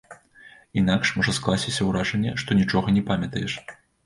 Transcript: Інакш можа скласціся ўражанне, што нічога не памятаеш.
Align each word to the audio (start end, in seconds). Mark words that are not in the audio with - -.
Інакш 0.81 1.11
можа 1.17 1.33
скласціся 1.39 1.81
ўражанне, 1.89 2.33
што 2.45 2.59
нічога 2.63 2.97
не 2.97 3.05
памятаеш. 3.13 3.53